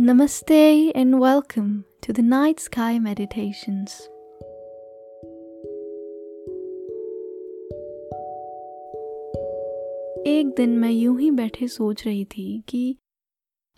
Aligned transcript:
Namaste 0.00 0.92
and 0.94 1.20
welcome 1.20 1.84
to 2.00 2.12
the 2.12 2.22
Night 2.22 2.58
Sky 2.58 2.98
Meditations. 2.98 3.92
एक 10.26 10.54
दिन 10.56 10.78
मैं 10.78 10.90
यूँ 10.90 11.20
ही 11.20 11.30
बैठे 11.30 11.68
सोच 11.68 12.06
रही 12.06 12.24
थी 12.24 12.64
कि 12.68 12.96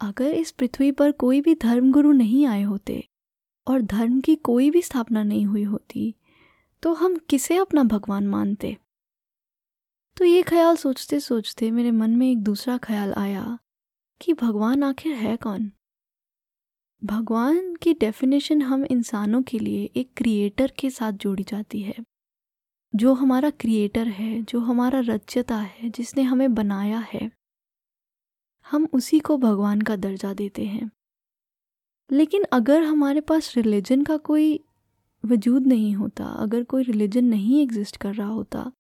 अगर 0.01 0.35
इस 0.35 0.51
पृथ्वी 0.51 0.93
पर 0.93 1.13
कोई 1.13 1.41
भी 1.41 1.55
धर्मगुरु 1.55 2.13
नहीं 2.13 2.47
आए 2.47 2.63
होते 2.63 3.09
और 3.67 3.83
धर्म 3.83 4.21
की 4.21 4.37
कोई 4.37 4.71
भी 4.71 4.83
स्थापना 4.83 5.23
नहीं 5.23 5.47
हुई 5.47 5.65
होती 5.65 6.15
तो 6.83 6.95
हम 6.95 7.17
किसे 7.29 7.57
अपना 7.57 7.85
भगवान 7.85 8.29
मानते 8.29 8.77
तो 10.17 10.25
ये 10.25 10.43
ख्याल 10.43 10.77
सोचते 10.77 11.21
सोचते 11.21 11.71
मेरे 11.71 11.91
मन 11.91 12.11
में 12.11 12.31
एक 12.31 12.43
दूसरा 12.43 12.79
ख्याल 12.79 13.13
आया 13.13 13.59
कि 14.21 14.33
भगवान 14.33 14.83
आखिर 14.83 15.13
है 15.13 15.37
कौन 15.37 15.73
भगवान 17.05 17.75
की 17.77 17.95
डेफिनेशन 17.95 18.63
हम 18.63 18.85
इंसानों 18.85 19.43
के 19.43 19.59
लिए 19.59 19.85
एक 19.97 20.11
क्रिएटर 20.17 20.73
के 20.79 20.91
साथ 20.91 21.13
जोड़ी 21.13 21.43
जाती 21.43 21.81
है। 21.83 21.95
जो 22.95 23.15
हमारा 23.15 23.51
क्रिएटर 23.51 24.09
है, 24.09 24.43
जो 24.43 24.61
हमारा 24.61 25.01
रचयता 25.01 25.57
है, 25.57 25.91
जिसने 25.91 26.23
हमें 26.23 26.55
बनाया 26.55 26.99
है, 26.99 27.31
हम 28.71 28.89
उसी 28.93 29.21
को 29.21 29.37
भगवान 29.39 29.81
का 29.81 29.97
दर्जा 29.97 30.35
देते 30.35 30.65
हैं। 30.65 30.91
लेकिन 32.13 32.45
अगर 32.53 32.83
हमारे 32.83 33.21
पास 33.21 33.57
रिलीजन 33.57 34.05
का 34.05 34.17
कोई 34.17 34.65
वजूद 35.25 35.67
नहीं 35.67 35.95
होता, 35.95 36.25
अगर 36.25 36.65
कोई 36.65 36.83
रिलीजन 36.83 37.25
नहीं 37.25 37.63
एग्जिस्ट 37.63 37.97
कर 37.97 38.15
रहा 38.15 38.29
होता 38.29 38.73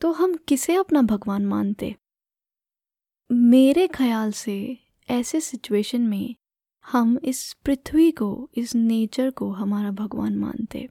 तो 0.00 0.12
हम 0.12 0.36
किसे 0.36 0.74
अपना 0.74 1.02
भगवान 1.02 1.46
मानते? 1.46 1.94
मेरे 3.32 3.88
ख्याल 3.88 4.32
से 4.32 4.78
ऐसे 5.10 5.40
सिचुएशन 5.40 6.00
में 6.00 6.34
हम 6.92 7.18
इस 7.24 7.52
पृथ्वी 7.52 8.10
को, 8.10 8.50
इस 8.54 8.74
नेचर 8.74 9.30
को 9.30 9.50
हमारा 9.50 9.90
भगवान 9.90 10.38
मानते। 10.38 10.88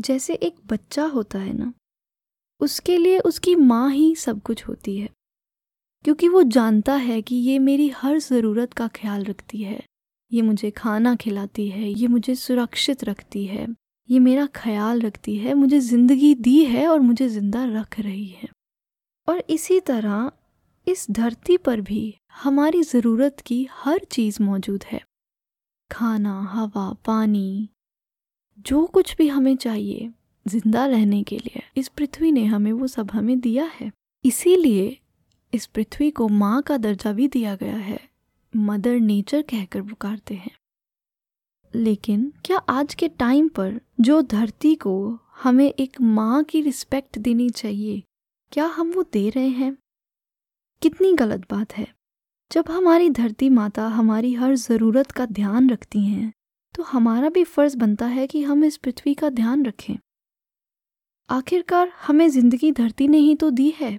जैसे 0.00 0.34
एक 0.34 0.56
बच्चा 0.66 1.04
होता 1.04 1.38
है 1.38 1.52
ना, 1.52 1.72
उसके 2.60 2.96
लिए 2.98 3.18
उसकी 3.18 3.54
माँ 3.54 3.90
ही 3.90 4.14
सब 4.16 4.42
कुछ 4.42 4.68
होती 4.68 4.96
है। 4.96 5.08
क्योंकि 6.04 6.28
वो 6.28 6.42
जानता 6.42 6.94
है 6.94 7.22
कि 7.22 7.36
ये 7.36 7.58
मेरी 7.58 7.88
हर 7.88 8.18
ज़रूरत 8.18 8.72
का 8.72 8.88
ख्याल 8.88 9.24
रखती 9.24 9.62
है। 9.62 9.82
ये 10.32 10.42
मुझे 10.42 10.70
खाना 10.70 11.14
खिलाती 11.16 11.68
है, 11.68 11.88
ये 11.88 12.06
मुझे 12.06 12.34
सुरक्षित 12.34 13.04
रखती 13.04 13.46
है, 13.46 13.66
ये 14.10 14.18
मेरा 14.18 14.46
ख्याल 14.46 15.00
रखती 15.00 15.36
है, 15.36 15.54
मुझे 15.54 15.80
ज़िंदगी 15.80 16.34
दी 16.34 16.64
है 16.64 16.86
और 16.88 17.00
मुझे 17.00 17.28
ज़िंदा 17.28 17.64
रख 17.64 18.00
रही 18.00 18.26
है। 18.26 18.48
और 19.28 19.42
इसी 19.50 19.80
तरह 19.80 20.32
इस 20.86 21.06
धरती 21.10 21.56
पर 21.56 21.80
भी 21.80 22.16
हमारी 22.36 22.82
ज़रूरत 22.82 23.40
की 23.40 23.68
हर 23.72 23.98
चीज़ 23.98 24.42
मौजूद 24.42 24.84
है। 24.84 25.00
खाना, 25.92 26.42
हवा, 26.42 26.92
पानी, 26.92 27.68
जो 28.58 28.86
कुछ 28.86 29.16
भी 29.16 29.28
हमें 29.28 29.56
चाहिए, 29.56 30.10
ज़िंदा 30.48 30.86
रहने 30.86 31.22
के 31.22 31.38
लिए 31.38 31.62
इस 31.76 31.88
पृथ्वी 31.88 32.32
ने 32.32 32.44
हमें 32.44 32.72
वो 32.72 32.86
सब 32.86 33.10
हमें 33.10 33.40
दिया 33.40 33.64
है। 33.64 33.90
इसीलिए 34.24 34.98
इस 35.54 35.66
पृथ्वी 35.66 36.10
को 36.10 36.28
माँ 36.28 36.62
का 36.62 36.76
दर्जा 36.76 37.12
भी 37.12 37.28
दिया 37.28 37.54
गया 37.56 37.76
है, 37.76 38.08
मदर 38.56 39.00
नेचर 39.00 39.42
कहकर 39.42 39.82
पुकारते 39.82 40.34
हैं। 40.34 40.56
लेकिन 41.74 42.32
क्या 42.44 42.58
आज 42.58 42.94
के 42.94 43.08
टाइम 43.08 43.48
पर 43.48 43.80
जो 44.00 44.22
धरती 44.22 44.74
को 44.74 45.18
हमें 45.42 45.74
एक 45.78 46.00
माँ 46.00 46.44
की 46.44 46.60
रिस्पेक्ट 46.60 47.18
देनी 47.18 47.50
चाहिए, 47.50 48.02
क्या 48.52 48.66
हम 48.66 48.92
वो 48.92 49.02
दे 49.12 49.28
रहे 49.30 49.48
हैं? 49.48 49.76
कितनी 50.82 51.12
गलत 51.12 51.40
बात 51.50 51.72
है। 51.72 51.95
जब 52.50 52.64
हमारी 52.70 53.08
धरती 53.10 53.48
माता 53.50 53.86
हमारी 53.86 54.32
हर 54.34 54.54
ज़रूरत 54.54 55.10
का 55.10 55.24
ध्यान 55.26 55.70
रखती 55.70 56.00
हैं 56.00 56.32
तो 56.74 56.82
हमारा 56.82 57.28
भी 57.28 57.42
फ़र्ज़ 57.44 57.76
बनता 57.76 58.06
है 58.06 58.26
कि 58.26 58.42
हम 58.42 58.64
इस 58.64 58.76
पृथ्वी 58.76 59.14
का 59.14 59.28
ध्यान 59.30 59.64
रखें। 59.66 59.96
आखिरकार 61.28 61.92
हमें 62.02 62.28
ज़िंदगी 62.28 62.70
धरती 62.72 63.08
ने 63.08 63.18
ही 63.18 63.34
तो 63.34 63.50
दी 63.50 63.72
है। 63.78 63.98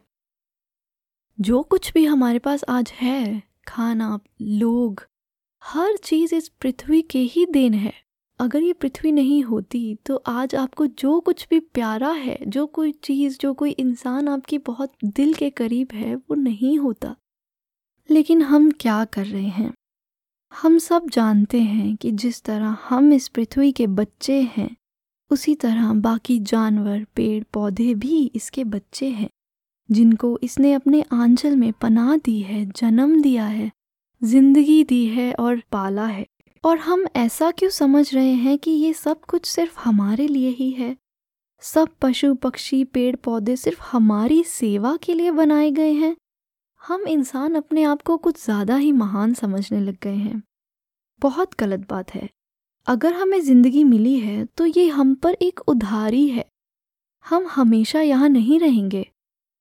जो 1.40 1.62
कुछ 1.64 1.92
भी 1.94 2.06
हमारे 2.06 2.40
पास 2.40 2.64
आज 2.70 2.92
है, 2.92 3.44
खाना, 3.68 4.20
लोग, 4.42 5.04
हर 5.62 5.98
चीज़ 5.98 6.36
इस 6.36 6.48
पृथ्वी 6.62 7.02
के 7.02 7.20
ही 7.20 7.46
देन 7.46 7.74
है। 7.74 7.94
अगर 8.40 8.64
ये 8.64 8.74
पृथ्वी 8.74 9.12
नहीं 9.12 9.44
होती 9.44 9.96
तो 10.06 10.16
आज 10.28 10.56
आपको 10.56 10.88
जो 10.88 11.20
कुछ 11.20 11.48
भी 11.50 11.60
प्यारा 11.60 12.12
है, 12.12 12.38
जो 12.48 12.66
कोई 12.68 12.92
चीज़, 12.94 13.38
जो 13.42 13.54
कोई 13.54 13.72
इंसान 13.72 14.28
आपकी 14.28 14.58
बहुत 14.58 14.94
दिल 15.06 15.34
के 15.34 15.50
करीब 15.52 15.94
है, 15.94 16.16
वो 16.16 16.36
नहीं 16.36 16.78
होता। 16.80 17.16
लेकिन 18.10 18.42
हम 18.42 18.72
क्या 18.72 19.06
कर 19.06 19.26
रहे 19.26 19.48
हैं? 19.48 19.74
हम 20.54 20.78
सब 20.78 21.10
जानते 21.10 21.62
हैं 21.62 21.96
कि 21.96 22.12
जिस 22.12 22.44
तरह 22.44 22.78
हम 22.90 23.14
इस 23.14 23.28
पृथ्वी 23.28 23.72
के 23.72 23.88
बच्चे 23.88 24.42
हैं, 24.42 24.76
उसी 25.30 25.56
तरह 25.56 25.94
बाकी 25.94 26.40
जानवर, 26.40 27.06
पेड़, 27.16 27.44
पौधे 27.54 27.96
भी 27.96 28.32
इसके 28.36 28.64
बच्चे 28.64 29.10
हैं, 29.10 29.30
जिनको 29.92 30.40
इसने 30.44 30.74
अपने 30.74 31.02
आंचल 31.14 31.56
में 31.56 31.74
पनाह 31.74 32.18
दी 32.18 32.42
है, 32.42 32.66
जन्म 32.66 33.22
दिया 33.22 33.46
है, 33.46 33.72
ज़िंदगी 34.24 34.84
दी 34.84 35.06
है 35.06 35.34
और 35.34 35.64
पाला 35.72 36.06
है। 36.06 36.26
और 36.66 36.78
हम 36.78 37.06
ऐसा 37.16 37.52
क्यों 37.52 37.70
समझ 37.70 38.16
रहे 38.16 38.34
हैं 38.34 38.58
कि 38.58 38.72
ये 38.72 38.94
सब 38.94 39.22
कुछ 39.22 39.46
सिर्फ़ 39.46 39.80
हमारे 39.80 40.28
लिए 40.28 40.50
ही 40.50 40.72
है? 40.72 40.98
सब 41.62 41.90
पशु, 42.02 42.36
पक्षी, 42.36 42.84
पेड़, 42.84 43.16
पौधे 43.16 43.56
सिर्फ़ 43.56 43.82
हमारी 43.82 44.44
सेवा 44.44 44.98
के 45.04 45.14
लिए 45.14 45.32
बनाए 45.32 45.72
गए 45.72 45.92
हैं? 45.92 46.16
हम 46.88 47.02
इंसान 47.08 47.56
अपने 47.56 47.84
आप 47.84 48.02
को 48.02 48.16
कुछ 48.18 48.44
ज़्यादा 48.44 48.76
ही 48.76 48.92
महान 48.92 49.34
समझने 49.34 49.80
लग 49.80 49.98
गए 50.02 50.16
हैं। 50.16 50.42
बहुत 51.22 51.56
गलत 51.60 51.80
बात 51.90 52.14
है। 52.14 52.30
अगर 52.88 53.14
हमें 53.14 53.40
ज़िंदगी 53.42 53.84
मिली 53.84 54.20
है 54.20 54.46
तो 54.48 54.66
ये 54.66 54.88
हम 54.88 55.14
पर 55.16 55.34
एक 55.34 55.60
उधारी 55.60 56.28
है। 56.28 56.46
हम 57.26 57.48
हमेशा 57.48 58.02
यहाँ 58.02 58.30
नहीं 58.30 58.60
रहेंगे। 58.60 59.06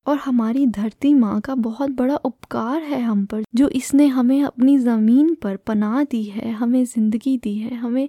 और 0.06 0.16
हमारी 0.16 0.66
धरती 0.66 1.12
माँ 1.14 1.40
का 1.40 1.54
बहुत 1.54 1.90
बड़ा 1.90 2.16
उपकार 2.16 2.82
है 2.82 3.00
हम 3.00 3.24
पर, 3.26 3.42
जो 3.54 3.68
इसने 3.68 4.06
हमें 4.06 4.42
अपनी 4.42 4.76
ज़मीन 4.78 5.34
पर 5.34 5.56
पनाह 5.56 6.02
दी 6.04 6.22
है, 6.24 6.52
हमें 6.52 6.84
ज़िंदगी 6.84 7.36
दी 7.38 7.54
है, 7.54 7.74
हमें 7.74 8.08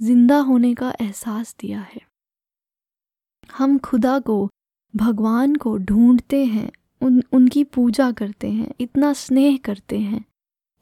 ज़िंदा 0.00 0.38
होने 0.38 0.74
का 0.74 0.92
एहसास 1.00 1.54
दिया 1.60 1.80
है। 1.80 2.00
हम 3.52 3.78
खुदा 3.78 4.18
को, 4.18 4.48
भगवान 4.94 5.54
को 5.56 5.76
ढूंढते 5.78 6.44
हैं 6.44 6.70
उन, 7.04 7.22
उनकी 7.32 7.64
पूजा 7.64 8.12
करते 8.12 8.50
हैं, 8.50 8.74
इतना 8.80 9.12
स्नेह 9.12 9.56
करते 9.56 9.98
हैं, 9.98 10.24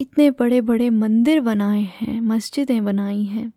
इतने 0.01 0.31
बड़े 0.31 0.61
बड़े 0.61 0.91
मंदिर 0.91 1.41
बनाए 1.41 1.83
हैं, 1.83 2.21
मस्जिदें 2.21 2.85
बनाई 2.85 3.25
हैं। 3.25 3.53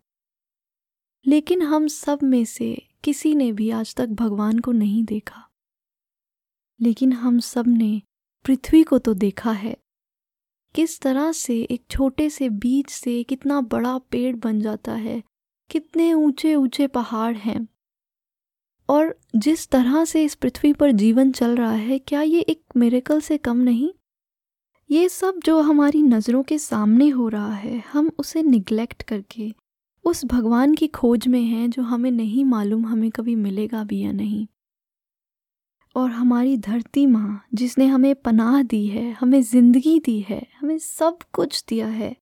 लेकिन 1.26 1.62
हम 1.62 1.86
सब 1.86 2.18
में 2.22 2.44
से 2.44 2.86
किसी 3.04 3.34
ने 3.34 3.52
भी 3.52 3.70
आज 3.70 3.94
तक 3.94 4.06
भगवान 4.06 4.58
को 4.58 4.72
नहीं 4.72 5.04
देखा। 5.04 5.48
लेकिन 6.80 7.12
हम 7.12 7.38
सबने 7.38 8.02
पृथ्वी 8.44 8.82
को 8.82 8.98
तो 8.98 9.14
देखा 9.14 9.52
है। 9.52 9.76
किस 10.74 11.00
तरह 11.00 11.32
से 11.32 11.62
एक 11.62 11.84
छोटे 11.90 12.30
से 12.30 12.48
बीज 12.48 12.86
से 12.86 13.22
कितना 13.22 13.60
बड़ा 13.60 13.98
पेड़ 13.98 14.36
बन 14.36 14.60
जाता 14.60 14.94
है, 14.94 15.22
कितने 15.70 16.12
ऊँचे 16.12 16.54
ऊँचे 16.54 16.86
पहाड़ 16.86 17.36
हैं। 17.36 17.68
और 18.88 19.18
जिस 19.36 19.68
तरह 19.68 20.04
से 20.04 20.24
इस 20.24 20.34
पृथ्वी 20.34 20.72
पर 20.72 20.92
जीवन 20.92 21.32
चल 21.32 21.56
रहा 21.56 21.72
है, 21.72 21.98
क्या 21.98 22.22
ये 22.22 22.40
एक 22.40 22.62
मेरेकल 22.76 23.20
से 23.20 23.38
कम 23.38 23.56
नहीं? 23.56 23.90
ये 24.90 25.08
सब 25.08 25.40
जो 25.44 25.60
हमारी 25.60 26.02
नज़रों 26.02 26.42
के 26.42 26.58
सामने 26.58 27.08
हो 27.08 27.28
रहा 27.28 27.52
है, 27.52 27.82
हम 27.92 28.10
उसे 28.18 28.42
निगलेक्ट 28.42 29.02
करके, 29.02 29.54
उस 30.04 30.24
भगवान 30.24 30.74
की 30.74 30.86
खोज 30.86 31.28
में 31.28 31.42
हैं 31.42 31.70
जो 31.70 31.82
हमें 31.82 32.10
नहीं 32.10 32.44
मालूम 32.44 32.86
हमें 32.86 33.10
कभी 33.10 33.34
मिलेगा 33.34 33.84
भी 33.84 34.00
या 34.00 34.12
नहीं। 34.12 34.46
और 35.96 36.10
हमारी 36.10 36.56
धरती 36.56 37.06
माँ, 37.06 37.46
जिसने 37.54 37.86
हमें 37.86 38.14
पनाह 38.14 38.62
दी 38.62 38.86
है, 38.86 39.12
हमें 39.12 39.42
ज़िंदगी 39.42 39.98
दी 40.00 40.20
है, 40.20 40.46
हमें 40.60 40.78
सब 40.78 41.18
कुछ 41.32 41.64
दिया 41.68 41.86
है, 41.86 42.16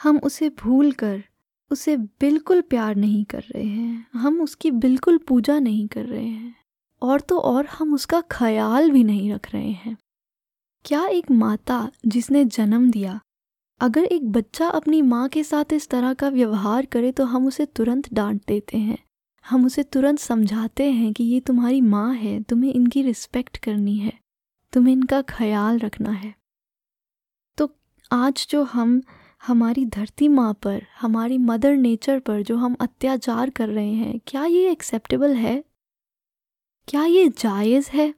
हम 0.00 0.18
उसे 0.18 0.48
भूल 0.48 0.92
कर 0.92 1.24
उसे 1.70 1.96
बिल्कुल 1.96 2.60
प्यार 2.60 2.94
नहीं 2.96 3.24
कर 3.24 3.42
रहे 3.44 3.64
हैं। 3.64 4.06
हम 4.14 4.40
उसकी 4.40 4.70
बिल्कुल 4.70 5.18
पूजा 5.18 5.58
नहीं 5.58 5.86
कर 5.88 6.04
रहे 6.04 6.26
हैं। 6.26 6.54
और 7.02 7.20
तो 7.20 7.38
और 7.38 7.66
हम 7.68 7.94
उसका 7.94 8.20
ख्याल 8.30 8.90
भी 8.90 9.02
नहीं 9.04 9.32
रख 9.32 9.52
रहे 9.52 9.70
हैं। 9.70 9.96
क्या 10.84 11.06
एक 11.06 11.30
माता 11.30 11.90
जिसने 12.06 12.44
जन्म 12.44 12.90
दिया, 12.90 13.18
अगर 13.80 14.04
एक 14.04 14.30
बच्चा 14.32 14.68
अपनी 14.68 15.02
माँ 15.02 15.28
के 15.28 15.42
साथ 15.44 15.72
इस 15.72 15.88
तरह 15.88 16.14
का 16.14 16.28
व्यवहार 16.28 16.86
करे 16.86 17.12
तो 17.12 17.24
हम 17.24 17.46
उसे 17.46 17.66
तुरंत 17.66 18.12
डांट 18.14 18.40
देते 18.48 18.78
हैं। 18.78 18.98
हम 19.44 19.64
उसे 19.66 19.82
तुरंत 19.82 20.18
समझाते 20.18 20.90
हैं 20.92 21.12
कि 21.12 21.24
ये 21.24 21.40
तुम्हारी 21.40 21.80
माँ 21.80 22.14
है, 22.14 22.40
तुम्हें 22.42 22.72
इनकी 22.72 23.02
रिस्पेक्ट 23.02 23.56
करनी 23.56 23.96
है, 23.96 24.12
तुम्हें 24.72 24.92
इनका 24.92 25.20
ख्याल 25.22 25.78
रखना 25.78 26.10
है। 26.10 26.34
तो 27.58 27.70
आज 28.10 28.46
जो 28.50 28.62
हम 28.64 29.00
हमारी 29.42 29.84
धरती 29.86 30.28
माँ 30.28 30.54
पर, 30.54 30.82
हमारी 31.00 31.38
मदर 31.38 31.76
नेचर 31.76 32.18
पर 32.18 32.42
जो 32.42 32.56
हम 32.56 32.76
अत्याचार 32.80 33.50
कर 33.50 33.68
रहे 33.68 33.92
हैं, 33.92 34.20
क्या 34.26 34.44
ये 34.44 34.70
एक्सेप्टेबल 34.70 35.34
है? 35.34 35.64
क्या 36.88 37.04
ये 37.04 37.28
जायज़ 37.28 37.90
है? 37.90 38.14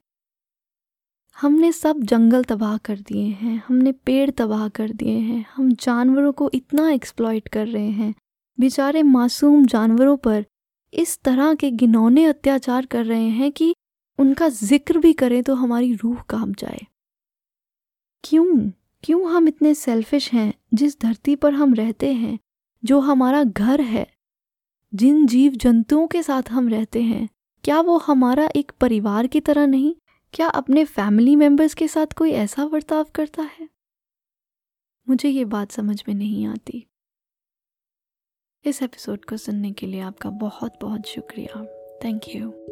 हमने 1.40 1.72
सब 1.72 2.02
जंगल 2.02 2.44
तबाह 2.44 2.76
कर 2.78 2.98
दिए 3.00 3.26
हैं, 3.26 3.62
हमने 3.68 3.92
पेड़ 3.92 4.30
तबाह 4.30 4.68
कर 4.68 4.92
दिए 4.92 5.18
हैं, 5.18 5.46
हम 5.54 5.72
जानवरों 5.72 6.32
को 6.32 6.50
इतना 6.54 6.90
एक्सप्लॉयट 6.90 7.48
कर 7.48 7.66
रहे 7.66 7.90
हैं। 7.90 8.14
बेचारे 8.60 9.02
मासूम 9.02 9.66
जानवरों 9.66 10.16
पर 10.16 10.44
इस 10.92 11.18
तरह 11.22 11.54
के 11.54 11.70
घिनौने 11.70 12.24
अत्याचार 12.24 12.86
कर 12.86 13.04
रहे 13.04 13.28
हैं 13.28 13.52
कि 13.52 13.74
उनका 14.18 14.48
ज़िक्र 14.48 14.98
भी 14.98 15.12
करें 15.12 15.42
तो 15.42 15.54
हमारी 15.54 15.94
रूह 15.94 16.22
काँप 16.22 16.56
जाए। 16.56 16.86
क्यों? 18.24 18.70
क्यों 19.02 19.30
हम 19.30 19.48
इतने 19.48 19.74
सेल्फिश 19.74 20.32
हैं, 20.32 20.54
जिस 20.74 21.00
धरती 21.00 21.36
पर 21.36 21.54
हम 21.54 21.74
रहते 21.74 22.12
हैं, 22.12 22.38
जो 22.84 23.00
हमारा 23.00 23.44
घर 23.44 23.80
है? 23.80 24.12
जिन 24.94 25.26
जीव 25.26 25.52
जंतुओं 25.52 26.06
के 26.06 26.22
साथ 26.22 26.42
हम 26.50 26.68
रहते 26.68 27.02
हैं, 27.02 27.28
क्या 27.64 27.80
वो 27.80 27.98
हमारा 27.98 28.48
एक 28.56 28.72
परिवार 28.80 29.26
की 29.26 29.40
तरह 29.40 29.66
नहीं? 29.66 29.94
क्या 30.32 30.48
अपने 30.48 30.84
फैमिली 30.84 31.36
मेंबर्स 31.36 31.74
के 31.74 31.88
साथ 31.88 32.06
कोई 32.06 32.30
ऐसा 32.30 32.66
बर्ताव 32.66 33.04
करता 33.04 33.42
है? 33.42 33.68
मुझे 35.08 35.28
ये 35.28 35.44
बात 35.44 35.70
समझ 35.70 36.02
में 36.08 36.14
नहीं 36.14 36.46
आती। 36.46 36.86
इस 38.64 38.82
एपिसोड 38.82 39.24
को 39.24 39.36
सुनने 39.36 39.72
के 39.72 39.86
लिए 39.86 40.00
आपका 40.00 40.30
बहुत 40.30 40.78
बहुत 40.80 41.06
शुक्रिया। 41.06 41.64
Thank 42.04 42.22
you 42.34 42.69